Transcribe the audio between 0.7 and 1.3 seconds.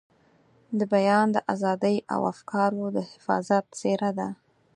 د بیان